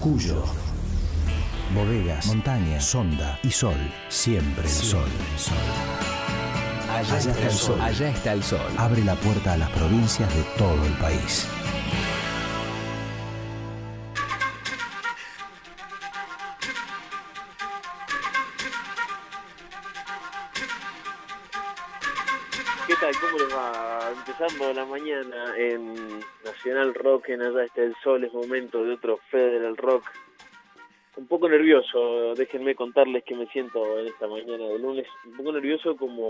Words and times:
Cuyo. 0.00 0.44
Bodegas, 1.74 2.26
montaña, 2.26 2.80
sonda 2.80 3.38
y 3.42 3.50
sol. 3.50 3.76
Siempre 4.08 4.62
el 4.62 4.70
sol. 4.70 5.08
Allá, 6.88 7.18
está 7.18 7.42
el 7.42 7.50
sol. 7.50 7.80
Allá 7.80 8.08
está 8.10 8.32
el 8.32 8.42
sol. 8.44 8.60
Abre 8.78 9.04
la 9.04 9.16
puerta 9.16 9.54
a 9.54 9.56
las 9.56 9.70
provincias 9.70 10.32
de 10.34 10.42
todo 10.56 10.86
el 10.86 10.92
país. 10.94 11.48
¿Qué 22.86 22.94
tal? 22.94 23.12
¿Cómo 23.20 23.38
les 23.38 23.54
va? 23.54 23.97
Empezando 24.10 24.72
la 24.72 24.86
mañana 24.86 25.54
en 25.58 25.94
Nacional 26.42 26.94
Rock, 26.94 27.28
en 27.28 27.42
Allá 27.42 27.64
está 27.64 27.82
el 27.82 27.94
Sol, 28.02 28.24
es 28.24 28.32
momento 28.32 28.82
de 28.82 28.94
otro 28.94 29.18
Federal 29.30 29.76
Rock. 29.76 30.04
Un 31.16 31.26
poco 31.26 31.48
nervioso, 31.48 32.34
déjenme 32.34 32.74
contarles 32.74 33.24
que 33.24 33.34
me 33.34 33.46
siento 33.48 33.98
en 33.98 34.06
esta 34.06 34.26
mañana 34.26 34.64
de 34.64 34.78
lunes. 34.78 35.06
Un 35.26 35.36
poco 35.36 35.52
nervioso 35.52 35.96
como 35.96 36.28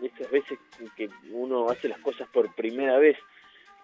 estas 0.00 0.30
veces 0.30 0.58
que 0.96 1.08
uno 1.32 1.68
hace 1.70 1.88
las 1.88 1.98
cosas 2.00 2.28
por 2.28 2.54
primera 2.54 2.98
vez. 2.98 3.16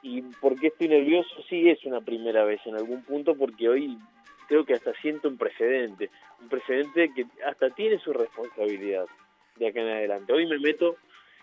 ¿Y 0.03 0.23
por 0.23 0.59
qué 0.59 0.69
estoy 0.69 0.89
nervioso? 0.89 1.43
Sí, 1.49 1.69
es 1.69 1.85
una 1.85 2.01
primera 2.01 2.45
vez 2.45 2.61
en 2.67 2.77
algún 2.77 3.03
punto, 3.03 3.35
porque 3.35 3.69
hoy 3.69 3.99
creo 4.47 4.65
que 4.65 4.75
hasta 4.75 4.93
siento 5.01 5.29
un 5.29 5.39
precedente. 5.39 6.11
Un 6.41 6.49
precedente 6.49 7.13
que 7.15 7.27
hasta 7.47 7.71
tiene 7.71 7.99
su 7.99 8.13
responsabilidad 8.13 9.07
de 9.57 9.69
acá 9.69 9.81
en 9.81 9.89
adelante. 9.89 10.33
Hoy 10.33 10.47
me 10.47 10.59
meto 10.59 10.97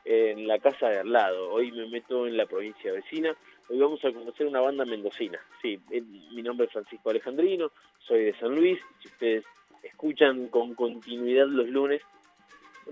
en 0.07 0.47
la 0.47 0.57
casa 0.59 0.87
de 0.87 0.99
al 0.99 1.11
lado. 1.11 1.49
Hoy 1.51 1.69
me 1.71 1.85
meto 1.87 2.27
en 2.27 2.37
la 2.37 2.45
provincia 2.45 2.93
vecina. 2.93 3.35
Hoy 3.69 3.77
vamos 3.77 4.03
a 4.05 4.11
conocer 4.13 4.47
una 4.47 4.61
banda 4.61 4.85
mendocina. 4.85 5.37
Sí, 5.61 5.77
eh, 5.91 6.01
mi 6.31 6.41
nombre 6.41 6.67
es 6.67 6.71
Francisco 6.71 7.09
Alejandrino, 7.09 7.71
soy 7.99 8.23
de 8.23 8.39
San 8.39 8.55
Luis. 8.55 8.79
Si 9.01 9.09
ustedes 9.09 9.43
escuchan 9.83 10.47
con 10.47 10.75
continuidad 10.75 11.47
los 11.47 11.67
lunes, 11.67 12.01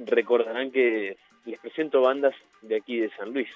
recordarán 0.05 0.71
que 0.71 1.17
les 1.45 1.57
presento 1.59 2.01
bandas 2.01 2.35
de 2.61 2.75
aquí 2.75 2.97
de 2.97 3.09
San 3.11 3.31
Luis. 3.31 3.47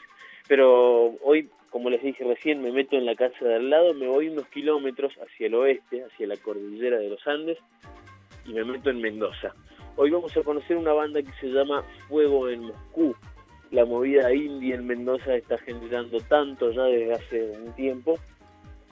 Pero 0.47 1.17
hoy, 1.21 1.49
como 1.69 1.89
les 1.89 2.01
dije 2.01 2.23
recién, 2.23 2.61
me 2.61 2.71
meto 2.71 2.95
en 2.95 3.05
la 3.05 3.15
casa 3.15 3.43
de 3.43 3.55
al 3.55 3.69
lado, 3.69 3.93
me 3.93 4.07
voy 4.07 4.29
unos 4.29 4.47
kilómetros 4.47 5.13
hacia 5.15 5.47
el 5.47 5.55
oeste, 5.55 6.05
hacia 6.05 6.27
la 6.27 6.37
cordillera 6.37 6.97
de 6.97 7.09
los 7.09 7.27
Andes, 7.27 7.57
y 8.45 8.53
me 8.53 8.63
meto 8.63 8.89
en 8.89 9.01
Mendoza. 9.01 9.53
Hoy 9.97 10.11
vamos 10.11 10.35
a 10.37 10.43
conocer 10.43 10.77
una 10.77 10.93
banda 10.93 11.21
que 11.21 11.33
se 11.41 11.47
llama 11.47 11.83
Fuego 12.07 12.47
en 12.47 12.61
Moscú 12.61 13.13
la 13.71 13.85
movida 13.85 14.33
indie 14.33 14.73
en 14.73 14.87
Mendoza 14.87 15.35
está 15.35 15.57
generando 15.59 16.19
tanto 16.21 16.71
ya 16.71 16.83
desde 16.83 17.13
hace 17.13 17.51
un 17.51 17.73
tiempo 17.73 18.19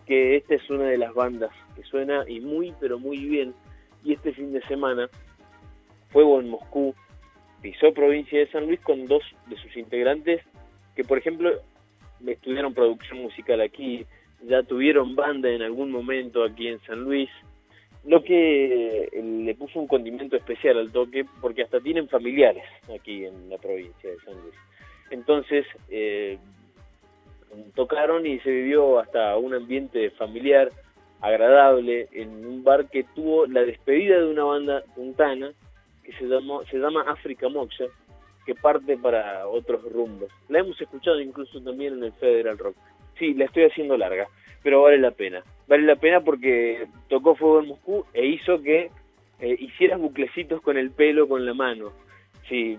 que 0.06 0.38
esta 0.38 0.56
es 0.56 0.70
una 0.70 0.86
de 0.86 0.98
las 0.98 1.14
bandas 1.14 1.52
que 1.76 1.84
suena 1.84 2.24
y 2.28 2.40
muy 2.40 2.74
pero 2.80 3.00
muy 3.00 3.18
bien. 3.18 3.54
Y 4.04 4.14
este 4.14 4.32
fin 4.34 4.54
de 4.54 4.62
semana 4.64 5.10
Fuego 6.12 6.40
en 6.40 6.50
Moscú 6.50 6.96
pisó 7.62 7.94
provincia 7.94 8.40
de 8.40 8.50
San 8.52 8.66
Luis 8.66 8.80
con 8.82 9.06
dos 9.06 9.24
de 9.48 9.58
sus 9.58 9.76
integrantes 9.76 10.42
que 10.96 11.04
por 11.04 11.18
ejemplo 11.18 11.52
estudiaron 12.26 12.74
producción 12.74 13.20
musical 13.20 13.62
aquí 13.62 14.06
ya 14.44 14.64
tuvieron 14.64 15.16
banda 15.16 15.50
en 15.50 15.62
algún 15.62 15.92
momento 15.92 16.44
aquí 16.44 16.68
en 16.68 16.80
San 16.82 17.04
Luis 17.04 17.30
lo 18.06 18.24
que 18.24 19.10
eh, 19.12 19.22
le 19.22 19.56
puso 19.56 19.80
un 19.80 19.88
condimento 19.88 20.36
especial 20.36 20.78
al 20.78 20.92
toque, 20.92 21.26
porque 21.42 21.64
hasta 21.64 21.80
tienen 21.80 22.08
familiares 22.08 22.64
aquí 22.94 23.26
en 23.26 23.50
la 23.50 23.58
provincia 23.58 24.10
de 24.10 24.18
San 24.18 24.34
Luis. 24.42 24.56
Entonces, 25.10 25.66
eh, 25.90 26.38
tocaron 27.76 28.26
y 28.26 28.40
se 28.40 28.52
vivió 28.52 29.00
hasta 29.00 29.38
un 29.38 29.54
ambiente 29.54 30.10
familiar, 30.12 30.70
agradable, 31.22 32.08
en 32.12 32.46
un 32.46 32.64
bar 32.64 32.90
que 32.90 33.04
tuvo 33.16 33.48
la 33.48 33.62
despedida 33.62 34.20
de 34.20 34.30
una 34.30 34.44
banda 34.44 34.84
puntana 34.96 35.52
que 36.04 36.14
se, 36.14 36.26
llamó, 36.26 36.64
se 36.66 36.78
llama 36.78 37.04
África 37.08 37.50
Moxa, 37.50 37.86
que 38.46 38.56
parte 38.56 38.98
para 38.98 39.48
otros 39.48 39.84
rumbos. 39.92 40.30
La 40.48 40.60
hemos 40.60 40.80
escuchado 40.80 41.20
incluso 41.20 41.62
también 41.62 41.96
en 41.96 42.06
el 42.06 42.14
Federal 42.14 42.58
Rock. 42.58 42.76
Sí, 43.20 43.34
la 43.34 43.46
estoy 43.46 43.64
haciendo 43.64 43.98
larga, 43.98 44.28
pero 44.64 44.82
vale 44.84 44.98
la 44.98 45.12
pena. 45.12 45.44
Vale 45.68 45.84
la 45.84 45.96
pena 45.96 46.22
porque 46.22 46.88
tocó 47.10 47.36
Fuego 47.36 47.60
en 47.60 47.68
Moscú 47.68 48.06
e 48.14 48.26
hizo 48.26 48.62
que 48.62 48.90
eh, 49.40 49.56
hicieras 49.60 50.00
buclecitos 50.00 50.62
con 50.62 50.78
el 50.78 50.92
pelo, 50.92 51.28
con 51.28 51.46
la 51.46 51.54
mano. 51.54 51.92
Sí, 52.50 52.78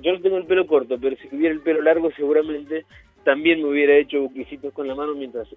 yo 0.00 0.12
no 0.12 0.20
tengo 0.20 0.36
el 0.36 0.46
pelo 0.46 0.66
corto, 0.66 0.96
pero 1.00 1.16
si 1.16 1.28
tuviera 1.28 1.52
el 1.52 1.60
pelo 1.60 1.82
largo 1.82 2.10
seguramente 2.12 2.84
también 3.24 3.60
me 3.60 3.68
hubiera 3.68 3.96
hecho 3.96 4.22
buclecitos 4.22 4.72
con 4.72 4.86
la 4.86 4.94
mano 4.94 5.14
mientras 5.14 5.48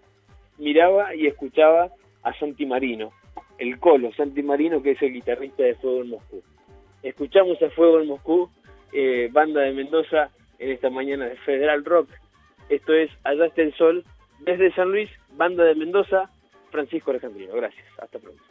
miraba 0.57 1.15
y 1.15 1.27
escuchaba 1.27 1.91
a 2.23 2.33
Santi 2.39 2.65
Marino, 2.65 3.11
el 3.57 3.79
Colo, 3.79 4.11
Santi 4.13 4.41
Marino 4.41 4.81
que 4.81 4.91
es 4.91 5.01
el 5.01 5.13
guitarrista 5.13 5.63
de 5.63 5.75
Fuego 5.75 6.01
en 6.01 6.09
Moscú. 6.09 6.41
Escuchamos 7.03 7.61
a 7.61 7.69
Fuego 7.69 7.99
en 7.99 8.07
Moscú, 8.07 8.49
eh, 8.91 9.29
banda 9.31 9.61
de 9.61 9.73
Mendoza, 9.73 10.29
en 10.59 10.71
esta 10.71 10.89
mañana 10.89 11.25
de 11.25 11.35
Federal 11.37 11.83
Rock. 11.83 12.09
Esto 12.69 12.93
es 12.93 13.11
Allá 13.23 13.45
está 13.45 13.61
el 13.61 13.73
Sol, 13.75 14.03
desde 14.39 14.73
San 14.73 14.91
Luis, 14.91 15.09
banda 15.35 15.63
de 15.63 15.75
Mendoza, 15.75 16.29
Francisco 16.71 17.11
Alejandrino. 17.11 17.55
Gracias, 17.55 17.85
hasta 18.01 18.19
pronto. 18.19 18.43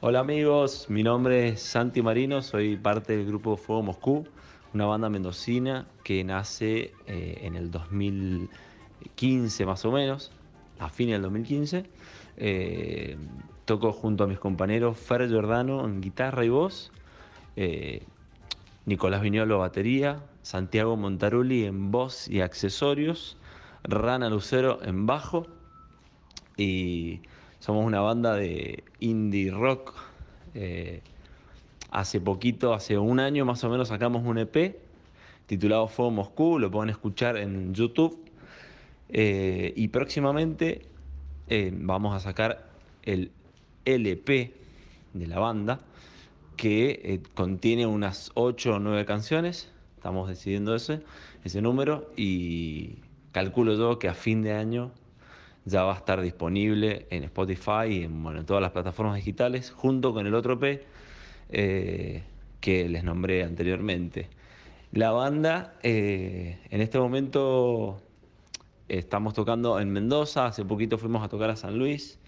Hola 0.00 0.20
amigos, 0.20 0.88
mi 0.88 1.02
nombre 1.02 1.48
es 1.48 1.60
Santi 1.60 2.02
Marino, 2.02 2.40
soy 2.40 2.76
parte 2.76 3.16
del 3.16 3.26
grupo 3.26 3.56
Fuego 3.56 3.82
Moscú, 3.82 4.28
una 4.72 4.86
banda 4.86 5.08
mendocina 5.08 5.88
que 6.04 6.22
nace 6.22 6.92
eh, 7.06 7.40
en 7.42 7.56
el 7.56 7.72
2015 7.72 9.66
más 9.66 9.84
o 9.84 9.90
menos, 9.90 10.30
a 10.78 10.88
fines 10.88 11.14
del 11.14 11.22
2015. 11.22 11.84
Eh, 12.36 13.16
toco 13.64 13.92
junto 13.92 14.22
a 14.22 14.26
mis 14.28 14.38
compañeros 14.38 14.96
Fer 14.98 15.28
Giordano 15.28 15.84
en 15.84 16.00
guitarra 16.00 16.44
y 16.44 16.48
voz, 16.48 16.92
eh, 17.56 18.02
Nicolás 18.86 19.20
Viñolo 19.20 19.58
batería, 19.58 20.22
Santiago 20.42 20.96
Montaruli 20.96 21.64
en 21.64 21.90
voz 21.90 22.28
y 22.28 22.40
accesorios, 22.40 23.36
Rana 23.88 24.28
Lucero 24.28 24.80
en 24.82 25.06
bajo 25.06 25.46
y 26.58 27.20
somos 27.58 27.86
una 27.86 28.00
banda 28.00 28.34
de 28.34 28.84
indie 29.00 29.50
rock. 29.50 29.94
Eh, 30.54 31.00
hace 31.90 32.20
poquito, 32.20 32.74
hace 32.74 32.98
un 32.98 33.18
año 33.18 33.46
más 33.46 33.64
o 33.64 33.70
menos, 33.70 33.88
sacamos 33.88 34.24
un 34.26 34.38
EP 34.38 34.76
titulado 35.46 35.88
Fuego 35.88 36.10
Moscú, 36.10 36.58
lo 36.58 36.70
pueden 36.70 36.90
escuchar 36.90 37.38
en 37.38 37.72
YouTube. 37.74 38.24
Eh, 39.08 39.72
y 39.74 39.88
próximamente 39.88 40.82
eh, 41.48 41.72
vamos 41.74 42.14
a 42.14 42.20
sacar 42.20 42.68
el 43.04 43.32
LP 43.86 44.52
de 45.14 45.26
la 45.26 45.38
banda 45.38 45.80
que 46.58 47.22
contiene 47.34 47.86
unas 47.86 48.32
8 48.34 48.74
o 48.74 48.78
9 48.80 49.06
canciones. 49.06 49.70
Estamos 49.96 50.28
decidiendo 50.28 50.74
ese, 50.74 51.00
ese 51.42 51.62
número 51.62 52.12
y 52.16 52.98
calculo 53.38 53.76
yo 53.76 54.00
que 54.00 54.08
a 54.08 54.14
fin 54.14 54.42
de 54.42 54.52
año 54.52 54.90
ya 55.64 55.84
va 55.84 55.92
a 55.94 55.96
estar 55.96 56.20
disponible 56.20 57.06
en 57.10 57.22
Spotify 57.22 57.86
y 57.88 58.02
en, 58.02 58.44
todas 58.44 58.60
las 58.60 58.72
plataformas 58.72 59.14
digitales, 59.14 59.70
junto 59.70 60.12
con 60.12 60.26
el 60.26 60.34
otro 60.34 60.58
P 60.58 60.82
eh, 61.50 62.24
que 62.60 62.88
les 62.88 63.04
nombré 63.04 63.44
anteriormente. 63.44 64.28
La 64.90 65.12
banda, 65.12 65.74
eh, 65.84 66.58
en 66.68 66.80
este 66.80 66.98
momento 66.98 68.02
estamos 68.88 69.34
tocando 69.34 69.78
en 69.78 69.88
Mendoza, 69.90 70.46
hace 70.46 70.64
poquito 70.64 70.98
fuimos 70.98 71.22
a 71.22 71.28
tocar 71.28 71.50
a 71.50 71.54
San 71.54 71.78
Luis 71.78 72.18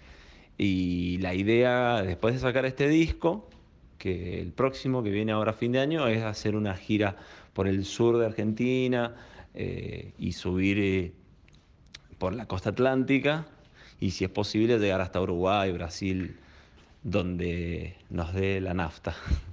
y 0.57 1.17
la 1.17 1.33
idea, 1.33 2.03
después 2.03 2.35
de 2.35 2.39
sacar 2.39 2.65
este 2.65 2.87
disco, 2.87 3.49
que 3.97 4.39
el 4.39 4.53
próximo, 4.53 5.03
que 5.03 5.09
viene 5.09 5.33
ahora 5.33 5.51
a 5.51 5.55
fin 5.55 5.73
de 5.73 5.79
año, 5.79 6.07
es 6.07 6.23
hacer 6.23 6.55
una 6.55 6.73
gira 6.75 7.17
por 7.51 7.67
el 7.67 7.83
sur 7.83 8.17
de 8.17 8.27
Argentina 8.27 9.13
eh, 9.53 10.13
y 10.17 10.33
subir 10.33 11.13
por 12.17 12.33
la 12.33 12.45
costa 12.45 12.69
atlántica 12.69 13.47
y 13.99 14.11
si 14.11 14.25
es 14.25 14.31
posible 14.31 14.79
llegar 14.79 15.01
hasta 15.01 15.21
Uruguay, 15.21 15.71
Brasil, 15.71 16.37
donde 17.03 17.95
nos 18.09 18.33
dé 18.33 18.61
la 18.61 18.73
nafta. 18.73 19.15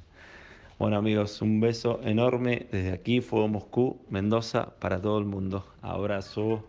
Bueno 0.79 0.97
amigos, 0.97 1.43
un 1.43 1.59
beso 1.59 2.01
enorme 2.05 2.69
desde 2.71 2.93
aquí, 2.93 3.21
Fuego 3.21 3.49
Moscú, 3.49 4.01
Mendoza, 4.11 4.79
para 4.79 5.03
todo 5.03 5.19
el 5.19 5.25
mundo. 5.25 5.65
Abrazo. 5.83 6.65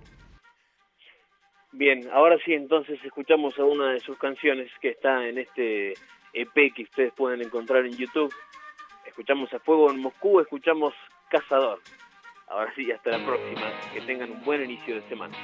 Bien, 1.74 2.10
ahora 2.12 2.38
sí, 2.44 2.54
entonces 2.54 3.00
escuchamos 3.06 3.60
a 3.60 3.66
una 3.66 3.92
de 3.92 4.00
sus 4.00 4.18
canciones 4.18 4.72
que 4.82 4.90
está 4.90 5.28
en 5.28 5.38
este 5.38 5.94
EP 6.34 6.74
que 6.76 6.84
ustedes 6.90 7.14
pueden 7.14 7.44
encontrar 7.44 7.86
en 7.86 7.96
YouTube. 7.96 8.34
Escuchamos 9.06 9.54
a 9.54 9.60
Fuego 9.60 9.92
en 9.92 10.00
Moscú, 10.00 10.40
escuchamos 10.40 10.96
Cazador. 11.30 11.80
Ahora 12.50 12.74
sí, 12.76 12.92
hasta 12.92 13.12
la 13.12 13.26
próxima. 13.26 13.72
Que 13.94 14.02
tengan 14.02 14.32
un 14.32 14.44
buen 14.44 14.64
inicio 14.64 14.96
de 14.96 15.08
semana. 15.08 15.36